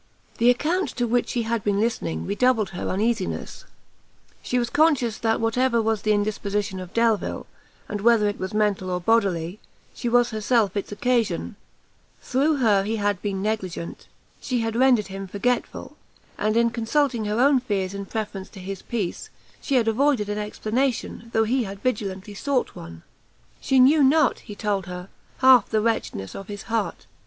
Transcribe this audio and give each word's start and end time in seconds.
The 0.39 0.49
account 0.49 0.89
to 0.95 1.05
which 1.05 1.29
she 1.29 1.43
had 1.43 1.63
been 1.63 1.79
listening 1.79 2.25
redoubled 2.25 2.71
her 2.71 2.89
uneasiness; 2.89 3.65
she 4.41 4.57
was 4.57 4.71
conscious 4.71 5.19
that 5.19 5.39
whatever 5.39 5.79
was 5.79 6.01
the 6.01 6.11
indisposition 6.11 6.79
of 6.79 6.91
Delvile, 6.91 7.45
and 7.87 8.01
whether 8.01 8.27
it 8.27 8.39
was 8.39 8.51
mental 8.51 8.89
or 8.89 8.99
bodily, 8.99 9.59
she 9.93 10.09
was 10.09 10.31
herself 10.31 10.75
its 10.75 10.91
occasion; 10.91 11.55
through 12.19 12.55
her 12.55 12.81
he 12.81 12.95
had 12.95 13.21
been 13.21 13.43
negligent, 13.43 14.07
she 14.39 14.61
had 14.61 14.75
rendered 14.75 15.05
him 15.09 15.27
forgetful, 15.27 15.95
and 16.35 16.57
in 16.57 16.71
consulting 16.71 17.25
her 17.25 17.39
own 17.39 17.59
fears 17.59 17.93
in 17.93 18.07
preference 18.07 18.49
to 18.49 18.59
his 18.59 18.81
peace, 18.81 19.29
she 19.61 19.75
had 19.75 19.87
avoided 19.87 20.29
an 20.29 20.39
explanation, 20.39 21.29
though 21.31 21.43
he 21.43 21.65
had 21.65 21.79
vigilantly 21.79 22.33
sought 22.33 22.75
one. 22.75 23.03
She 23.59 23.77
knew 23.79 24.01
not, 24.03 24.39
he 24.39 24.55
told 24.55 24.87
her, 24.87 25.09
half 25.41 25.69
the 25.69 25.79
wretchedness 25.79 26.33
of 26.33 26.47
his 26.47 26.63
heart. 26.63 27.05